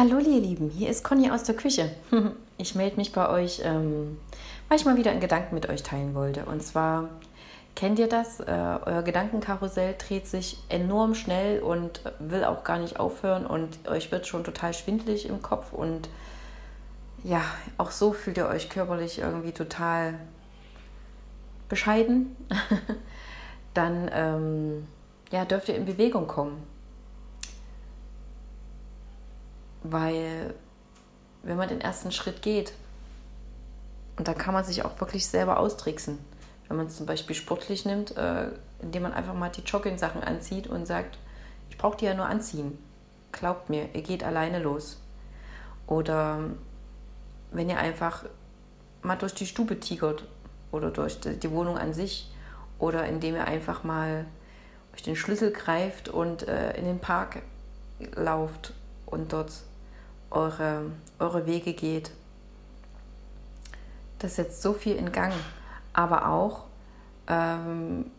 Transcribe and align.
Hallo 0.00 0.16
ihr 0.18 0.40
Lieben, 0.40 0.70
hier 0.70 0.88
ist 0.88 1.04
Conny 1.04 1.30
aus 1.30 1.42
der 1.42 1.54
Küche. 1.54 1.90
Ich 2.56 2.74
melde 2.74 2.96
mich 2.96 3.12
bei 3.12 3.28
euch, 3.28 3.60
ähm, 3.64 4.18
weil 4.68 4.78
ich 4.78 4.86
mal 4.86 4.96
wieder 4.96 5.10
einen 5.10 5.20
Gedanken 5.20 5.54
mit 5.54 5.68
euch 5.68 5.82
teilen 5.82 6.14
wollte. 6.14 6.46
Und 6.46 6.62
zwar, 6.62 7.10
kennt 7.76 7.98
ihr 7.98 8.08
das? 8.08 8.40
Äh, 8.40 8.78
euer 8.86 9.02
Gedankenkarussell 9.02 9.94
dreht 9.98 10.26
sich 10.26 10.56
enorm 10.70 11.14
schnell 11.14 11.60
und 11.60 12.00
will 12.18 12.44
auch 12.44 12.64
gar 12.64 12.78
nicht 12.78 12.98
aufhören 12.98 13.44
und 13.44 13.86
euch 13.88 14.10
wird 14.10 14.26
schon 14.26 14.42
total 14.42 14.72
schwindlig 14.72 15.28
im 15.28 15.42
Kopf 15.42 15.74
und 15.74 16.08
ja, 17.24 17.42
auch 17.76 17.90
so 17.90 18.14
fühlt 18.14 18.38
ihr 18.38 18.48
euch 18.48 18.70
körperlich 18.70 19.18
irgendwie 19.18 19.52
total 19.52 20.14
bescheiden. 21.68 22.36
Dann 23.74 24.10
ähm, 24.14 24.86
ja, 25.30 25.44
dürft 25.44 25.68
ihr 25.68 25.76
in 25.76 25.84
Bewegung 25.84 26.26
kommen 26.26 26.62
weil 29.82 30.54
wenn 31.42 31.56
man 31.56 31.68
den 31.68 31.80
ersten 31.80 32.12
Schritt 32.12 32.42
geht, 32.42 32.72
und 34.16 34.28
da 34.28 34.34
kann 34.34 34.52
man 34.52 34.64
sich 34.64 34.84
auch 34.84 35.00
wirklich 35.00 35.26
selber 35.26 35.58
austricksen, 35.58 36.18
wenn 36.68 36.76
man 36.76 36.86
es 36.86 36.96
zum 36.96 37.06
Beispiel 37.06 37.34
sportlich 37.34 37.84
nimmt, 37.84 38.16
äh, 38.16 38.48
indem 38.80 39.04
man 39.04 39.12
einfach 39.12 39.34
mal 39.34 39.50
die 39.50 39.62
Jogging-Sachen 39.62 40.22
anzieht 40.22 40.66
und 40.66 40.86
sagt, 40.86 41.18
ich 41.70 41.78
brauche 41.78 41.96
die 41.96 42.04
ja 42.04 42.14
nur 42.14 42.26
anziehen. 42.26 42.78
Glaubt 43.32 43.70
mir, 43.70 43.88
ihr 43.94 44.02
geht 44.02 44.22
alleine 44.22 44.58
los. 44.58 45.00
Oder 45.86 46.38
wenn 47.50 47.68
ihr 47.68 47.78
einfach 47.78 48.24
mal 49.02 49.16
durch 49.16 49.34
die 49.34 49.46
Stube 49.46 49.80
tigert 49.80 50.24
oder 50.70 50.90
durch 50.90 51.18
die 51.20 51.50
Wohnung 51.50 51.78
an 51.78 51.94
sich 51.94 52.30
oder 52.78 53.06
indem 53.06 53.34
ihr 53.34 53.46
einfach 53.46 53.82
mal 53.82 54.26
euch 54.94 55.02
den 55.02 55.16
Schlüssel 55.16 55.52
greift 55.52 56.08
und 56.08 56.46
äh, 56.46 56.76
in 56.76 56.84
den 56.84 56.98
Park 56.98 57.42
lauft 58.14 58.74
und 59.06 59.32
dort 59.32 59.52
eure, 60.30 60.90
eure 61.18 61.46
Wege 61.46 61.72
geht. 61.74 62.10
Das 64.18 64.36
setzt 64.36 64.62
so 64.62 64.72
viel 64.72 64.96
in 64.96 65.12
Gang, 65.12 65.32
aber 65.92 66.28
auch 66.28 66.64
ähm, 67.26 68.10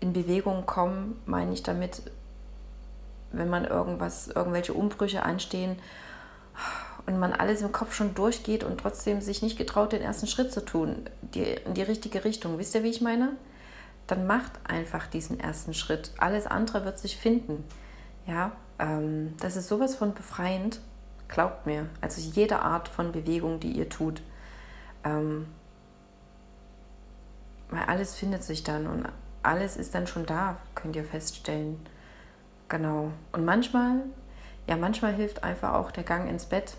in 0.00 0.12
Bewegung 0.12 0.66
kommen, 0.66 1.20
meine 1.26 1.52
ich 1.52 1.62
damit, 1.62 2.02
wenn 3.32 3.48
man 3.48 3.64
irgendwas, 3.64 4.28
irgendwelche 4.28 4.74
Umbrüche 4.74 5.22
anstehen 5.22 5.78
und 7.06 7.18
man 7.18 7.32
alles 7.32 7.62
im 7.62 7.72
Kopf 7.72 7.94
schon 7.94 8.14
durchgeht 8.14 8.62
und 8.64 8.80
trotzdem 8.80 9.20
sich 9.20 9.42
nicht 9.42 9.56
getraut, 9.56 9.92
den 9.92 10.02
ersten 10.02 10.26
Schritt 10.26 10.52
zu 10.52 10.64
tun, 10.64 11.08
die, 11.22 11.42
in 11.42 11.74
die 11.74 11.82
richtige 11.82 12.24
Richtung. 12.24 12.58
Wisst 12.58 12.74
ihr, 12.74 12.82
wie 12.82 12.90
ich 12.90 13.00
meine? 13.00 13.30
Dann 14.06 14.26
macht 14.26 14.52
einfach 14.64 15.06
diesen 15.06 15.40
ersten 15.40 15.74
Schritt. 15.74 16.12
Alles 16.18 16.46
andere 16.46 16.84
wird 16.84 16.98
sich 16.98 17.16
finden. 17.16 17.64
Ja, 18.26 18.52
ähm, 18.78 19.34
das 19.40 19.56
ist 19.56 19.68
sowas 19.68 19.94
von 19.94 20.14
befreiend. 20.14 20.80
Glaubt 21.32 21.64
mir. 21.64 21.88
Also 22.02 22.20
jede 22.20 22.58
Art 22.58 22.88
von 22.88 23.10
Bewegung, 23.10 23.58
die 23.58 23.72
ihr 23.72 23.88
tut. 23.88 24.20
Ähm, 25.02 25.46
weil 27.70 27.84
alles 27.84 28.14
findet 28.14 28.44
sich 28.44 28.64
dann 28.64 28.86
und 28.86 29.08
alles 29.42 29.78
ist 29.78 29.94
dann 29.94 30.06
schon 30.06 30.26
da, 30.26 30.58
könnt 30.74 30.94
ihr 30.94 31.04
feststellen. 31.04 31.80
Genau. 32.68 33.12
Und 33.32 33.46
manchmal, 33.46 34.02
ja, 34.68 34.76
manchmal 34.76 35.14
hilft 35.14 35.42
einfach 35.42 35.72
auch 35.72 35.90
der 35.90 36.04
Gang 36.04 36.28
ins 36.28 36.44
Bett 36.44 36.76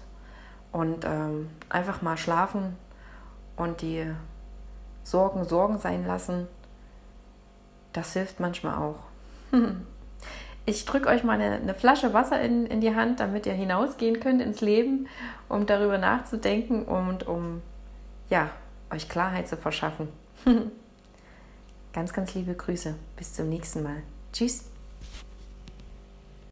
und 0.72 1.04
ähm, 1.04 1.50
einfach 1.70 2.04
mal 2.04 2.16
schlafen 2.16 2.78
und 3.56 3.82
die 3.82 4.06
Sorgen 5.04 5.46
Sorgen 5.46 5.80
sein 5.80 6.06
lassen. 6.06 6.48
Das 7.92 8.14
hilft 8.14 8.40
manchmal 8.40 8.76
auch. 8.76 9.00
Ich 10.66 10.86
drücke 10.86 11.10
euch 11.10 11.24
mal 11.24 11.34
eine, 11.34 11.56
eine, 11.56 11.74
Flasche 11.74 12.14
Wasser 12.14 12.42
in, 12.42 12.66
in 12.66 12.80
die 12.80 12.96
Hand, 12.96 13.20
damit 13.20 13.46
ihr 13.46 13.54
hinausgehen 13.54 14.20
könnt 14.20 14.42
ins 14.42 14.62
Leben, 14.62 15.08
um 15.50 15.66
darüber 15.66 15.98
nachzudenken 15.98 16.84
und 16.84 17.28
um 17.28 17.62
ja, 18.30 18.50
euch 18.90 19.10
Klarheit 19.10 19.48
zu 19.48 19.58
verschaffen. 19.58 20.08
ganz, 21.94 22.14
ganz 22.14 22.34
liebe 22.34 22.54
Grüße. 22.54 22.96
Bis 23.18 23.34
zum 23.34 23.50
nächsten 23.50 23.84
Mal. 23.84 24.04
Tschüss. 24.32 24.73